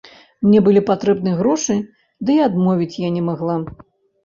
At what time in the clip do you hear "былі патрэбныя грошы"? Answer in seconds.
0.67-1.77